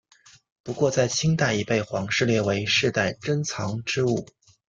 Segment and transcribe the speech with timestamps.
[0.63, 4.27] 不过在清代已被皇室列为世代珍藏之物。